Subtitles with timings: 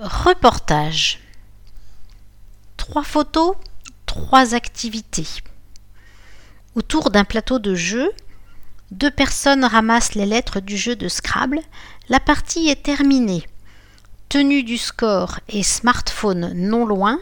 [0.00, 1.18] Reportage.
[2.76, 3.56] Trois photos,
[4.06, 5.26] trois activités.
[6.76, 8.12] Autour d'un plateau de jeu,
[8.92, 11.58] deux personnes ramassent les lettres du jeu de Scrabble.
[12.08, 13.42] La partie est terminée.
[14.28, 17.18] Tenue du score et smartphone non loin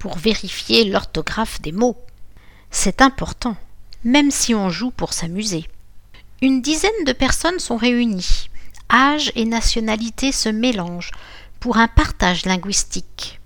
[0.00, 1.98] pour vérifier l'orthographe des mots.
[2.72, 3.56] C'est important,
[4.02, 5.68] même si on joue pour s'amuser.
[6.42, 8.50] Une dizaine de personnes sont réunies.
[8.90, 11.12] Âge et nationalité se mélangent
[11.60, 13.40] pour un partage linguistique.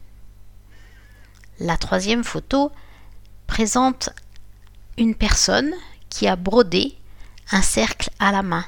[1.58, 2.72] La troisième photo
[3.46, 4.10] présente
[4.98, 5.72] une personne
[6.08, 6.96] qui a brodé
[7.50, 8.64] un cercle à la main.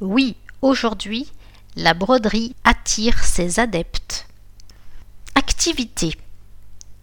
[0.00, 1.30] Oui, aujourd'hui,
[1.76, 4.26] la broderie attire ses adeptes.
[5.34, 6.16] Activité.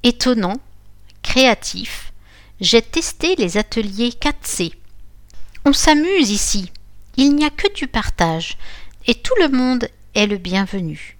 [0.03, 0.57] Étonnant,
[1.23, 2.13] créatif,
[2.61, 4.73] j'ai testé les ateliers 4C.
[5.65, 6.71] On s'amuse ici.
[7.17, 8.57] Il n'y a que du partage,
[9.07, 11.16] et tout le monde est le bienvenu.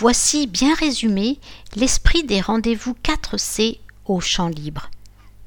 [0.00, 1.40] Voici bien résumé
[1.74, 4.92] l'esprit des rendez-vous 4C au champ libre.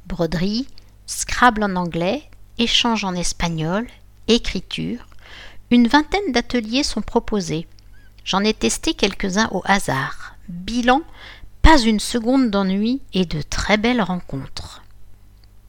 [0.08, 0.68] Broderie,
[1.06, 3.88] Scrabble en anglais, échange en espagnol,
[4.28, 5.08] écriture.
[5.70, 7.66] Une vingtaine d'ateliers sont proposés.
[8.26, 10.36] J'en ai testé quelques-uns au hasard.
[10.50, 11.02] Bilan,
[11.62, 14.84] pas une seconde d'ennui et de très belles rencontres.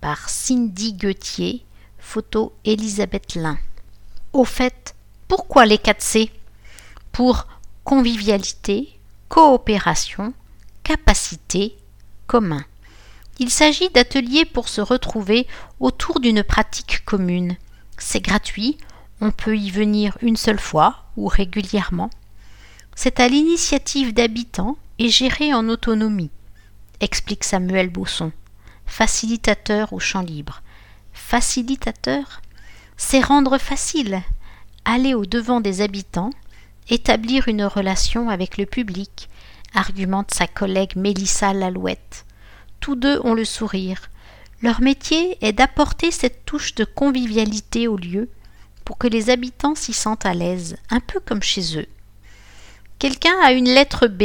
[0.00, 1.64] Par Cindy Gauthier,
[2.00, 3.58] photo Elisabeth Lin.
[4.32, 4.96] Au fait,
[5.28, 6.30] pourquoi les 4C
[7.12, 7.46] Pour
[7.84, 10.32] convivialité, coopération,
[10.82, 11.76] capacité,
[12.26, 12.64] commun.
[13.38, 15.46] Il s'agit d'ateliers pour se retrouver
[15.80, 17.56] autour d'une pratique commune.
[17.98, 18.78] C'est gratuit,
[19.20, 22.10] on peut y venir une seule fois ou régulièrement.
[22.94, 26.30] C'est à l'initiative d'habitants et géré en autonomie,
[27.00, 28.32] explique Samuel Bosson,
[28.86, 30.62] facilitateur au champ libre.
[31.12, 32.42] Facilitateur,
[32.96, 34.22] c'est rendre facile,
[34.84, 36.30] aller au devant des habitants,
[36.88, 39.28] établir une relation avec le public,
[39.74, 42.24] argumente sa collègue Mélissa Lalouette.
[42.80, 44.10] Tous deux ont le sourire.
[44.62, 48.28] Leur métier est d'apporter cette touche de convivialité au lieu
[48.84, 51.86] pour que les habitants s'y sentent à l'aise, un peu comme chez eux.
[52.98, 54.24] Quelqu'un a une lettre B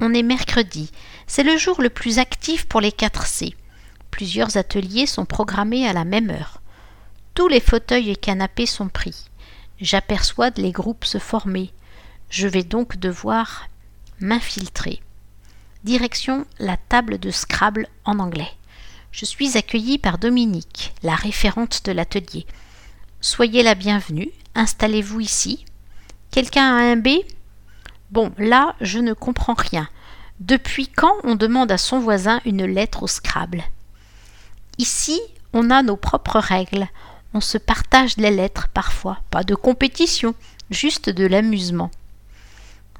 [0.00, 0.90] On est mercredi.
[1.26, 3.54] C'est le jour le plus actif pour les 4C.
[4.10, 6.60] Plusieurs ateliers sont programmés à la même heure.
[7.34, 9.26] Tous les fauteuils et canapés sont pris.
[9.80, 11.72] J'aperçois les groupes se former.
[12.30, 13.68] Je vais donc devoir
[14.20, 15.00] m'infiltrer.
[15.84, 18.50] Direction la table de Scrabble en anglais.
[19.12, 22.46] Je suis accueillie par Dominique, la référente de l'atelier.
[23.20, 25.64] Soyez la bienvenue, installez-vous ici.
[26.30, 27.08] Quelqu'un a un B?
[28.10, 29.88] Bon, là, je ne comprends rien.
[30.40, 33.64] Depuis quand on demande à son voisin une lettre au Scrabble?
[34.78, 35.20] Ici,
[35.52, 36.88] on a nos propres règles.
[37.36, 40.34] On se partage les lettres parfois, pas de compétition,
[40.70, 41.90] juste de l'amusement.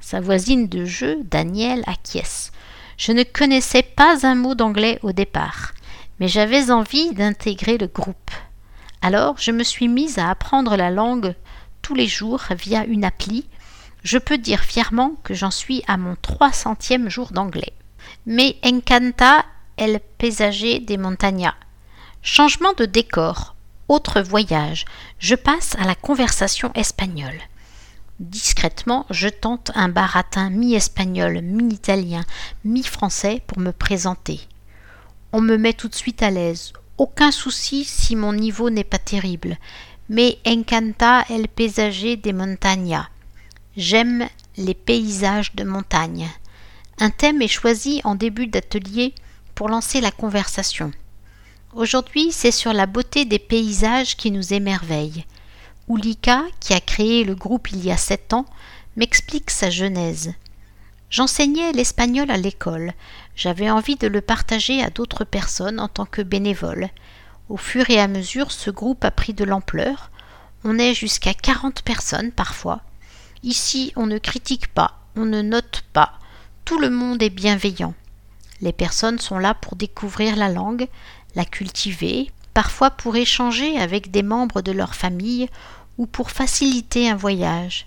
[0.03, 2.53] Sa voisine de jeu, Danielle, acquiesce.
[2.99, 5.73] Je ne connaissais pas un mot d'anglais au départ,
[6.21, 8.31] mais j'avais envie d'intégrer le groupe.
[9.01, 11.35] Alors je me suis mise à apprendre la langue
[11.81, 13.47] tous les jours via une appli.
[14.03, 17.73] Je peux dire fièrement que j'en suis à mon trois centième jour d'anglais.
[18.27, 19.47] Mais encanta
[19.79, 21.55] el paisaje des montagnas.
[22.21, 23.56] Changement de décor.
[23.89, 24.85] Autre voyage.
[25.21, 27.41] Je passe à la conversation espagnole.
[28.19, 32.25] Discrètement, je tente un baratin mi-espagnol, mi-italien,
[32.65, 34.41] mi-français pour me présenter.
[35.33, 36.73] On me met tout de suite à l'aise.
[36.99, 39.57] Aucun souci si mon niveau n'est pas terrible.
[40.09, 43.09] Mais encanta el paisaje de montagna.
[43.77, 44.27] J'aime
[44.57, 46.29] les paysages de montagne.
[46.99, 49.15] Un thème est choisi en début d'atelier
[49.55, 50.91] pour lancer la conversation.
[51.77, 55.27] Aujourd'hui, c'est sur la beauté des paysages qui nous émerveillent.
[55.89, 58.47] Oulika, qui a créé le groupe il y a sept ans,
[58.97, 60.33] m'explique sa genèse.
[61.11, 62.95] J'enseignais l'espagnol à l'école.
[63.35, 66.89] J'avais envie de le partager à d'autres personnes en tant que bénévole.
[67.51, 70.11] Au fur et à mesure, ce groupe a pris de l'ampleur.
[70.65, 72.81] On est jusqu'à quarante personnes parfois.
[73.43, 76.15] Ici, on ne critique pas, on ne note pas.
[76.65, 77.93] Tout le monde est bienveillant.
[78.63, 80.89] Les personnes sont là pour découvrir la langue,
[81.37, 85.49] la cultiver, parfois pour échanger avec des membres de leur famille
[85.99, 87.87] ou pour faciliter un voyage.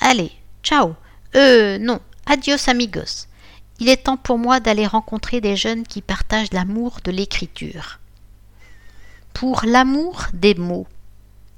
[0.00, 0.94] Allez, ciao.
[1.34, 3.26] Euh, non, adios amigos.
[3.78, 7.98] Il est temps pour moi d'aller rencontrer des jeunes qui partagent l'amour de l'écriture.
[9.34, 10.86] Pour l'amour des mots.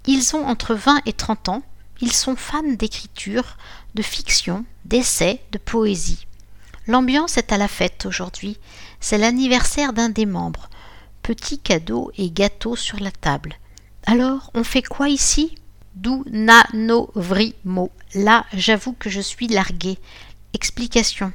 [0.06, 1.62] Ils ont entre 20 et 30 ans,
[2.00, 3.56] ils sont fans d'écriture,
[3.94, 6.26] de fiction, d'essais, de poésie.
[6.86, 8.58] L'ambiance est à la fête aujourd'hui.
[8.98, 10.70] C'est l'anniversaire d'un des membres
[11.28, 13.58] petits cadeaux et gâteaux sur la table.
[14.06, 15.56] Alors, on fait quoi ici?
[15.94, 17.12] D'où na no.
[18.14, 19.98] Là, j'avoue que je suis largué.
[20.54, 21.34] Explication.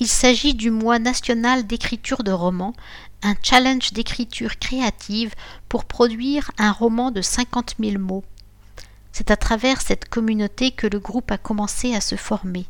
[0.00, 2.74] Il s'agit du mois national d'écriture de romans,
[3.22, 5.32] un challenge d'écriture créative
[5.68, 8.24] pour produire un roman de 50 000 mots.
[9.12, 12.66] C'est à travers cette communauté que le groupe a commencé à se former.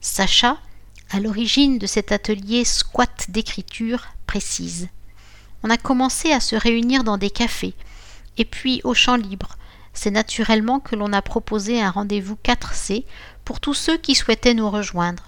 [0.00, 0.58] Sacha,
[1.10, 4.88] à l'origine de cet atelier squat d'écriture, précise.
[5.62, 7.74] On a commencé à se réunir dans des cafés,
[8.38, 9.56] et puis au champ libre.
[9.94, 13.04] C'est naturellement que l'on a proposé un rendez-vous 4C
[13.44, 15.24] pour tous ceux qui souhaitaient nous rejoindre.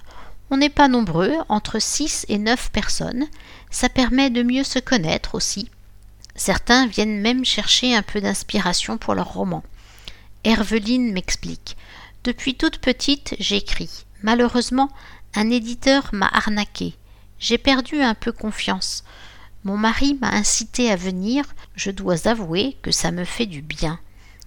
[0.50, 3.26] On n'est pas nombreux, entre 6 et 9 personnes.
[3.70, 5.70] Ça permet de mieux se connaître aussi.
[6.37, 9.62] Certains viennent même chercher un peu d'inspiration pour leur roman.
[10.44, 11.76] Herveline m'explique.
[12.25, 14.04] Depuis toute petite, j'écris.
[14.22, 14.90] Malheureusement,
[15.34, 16.94] un éditeur m'a arnaqué.
[17.38, 19.04] J'ai perdu un peu confiance.
[19.64, 21.44] Mon mari m'a incité à venir,
[21.75, 23.99] je dois avouer que ça me fait du bien.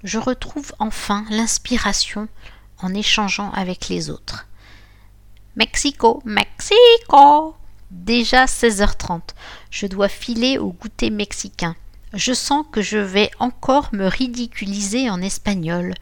[0.04, 2.28] Je retrouve enfin l'inspiration
[2.78, 4.48] en échangeant avec les autres.
[5.56, 7.56] Mexico, Mexico.
[7.90, 9.22] Déjà 16h30.
[9.72, 11.76] Je dois filer au goûter mexicain.
[12.14, 15.96] Je sens que je vais encore me ridiculiser en espagnol.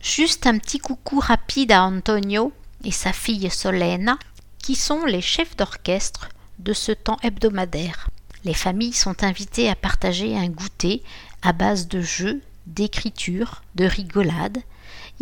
[0.00, 2.52] Juste un petit coucou rapide à Antonio
[2.84, 4.18] et sa fille Solena,
[4.58, 6.28] qui sont les chefs d'orchestre
[6.58, 8.10] de ce temps hebdomadaire.
[8.44, 11.02] Les familles sont invitées à partager un goûter
[11.42, 14.58] à base de jeux, d'écriture, de rigolade,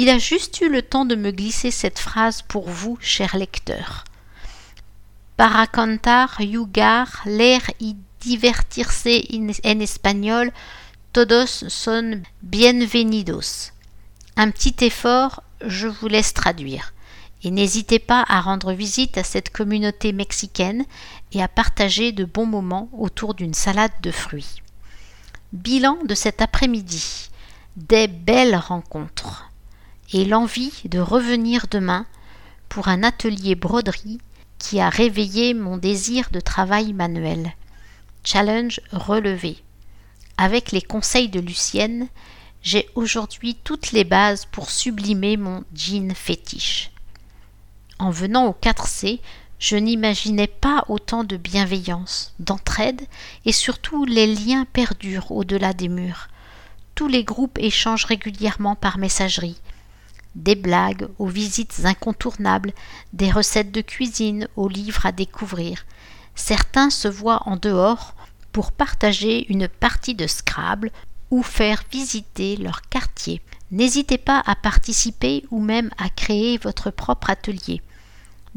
[0.00, 4.04] il a juste eu le temps de me glisser cette phrase pour vous, cher lecteur.
[5.36, 9.08] Para cantar, yugar, l'air y divertirse
[9.64, 10.52] en espagnol,
[11.12, 13.72] todos son bienvenidos.
[14.36, 16.92] Un petit effort, je vous laisse traduire.
[17.44, 20.84] Et n'hésitez pas à rendre visite à cette communauté mexicaine
[21.32, 24.62] et à partager de bons moments autour d'une salade de fruits.
[25.52, 27.30] Bilan de cet après-midi.
[27.76, 29.50] Des belles rencontres
[30.12, 32.06] et l'envie de revenir demain
[32.68, 34.18] pour un atelier broderie
[34.58, 37.52] qui a réveillé mon désir de travail manuel.
[38.24, 39.58] Challenge relevé.
[40.36, 42.08] Avec les conseils de Lucienne,
[42.62, 46.90] j'ai aujourd'hui toutes les bases pour sublimer mon jean fétiche.
[47.98, 49.20] En venant au 4C,
[49.58, 53.02] je n'imaginais pas autant de bienveillance, d'entraide
[53.44, 56.28] et surtout les liens perdurent au-delà des murs.
[56.94, 59.60] Tous les groupes échangent régulièrement par messagerie,
[60.36, 62.72] des blagues aux visites incontournables,
[63.12, 65.84] des recettes de cuisine aux livres à découvrir.
[66.36, 68.14] Certains se voient en dehors
[68.52, 70.92] pour partager une partie de Scrabble
[71.32, 73.42] ou faire visiter leur quartier.
[73.72, 77.82] N'hésitez pas à participer ou même à créer votre propre atelier.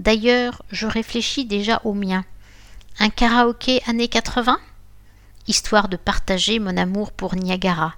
[0.01, 2.25] D'ailleurs, je réfléchis déjà au mien.
[2.97, 4.59] Un karaoké années 80
[5.47, 7.93] Histoire de partager mon amour pour Niagara.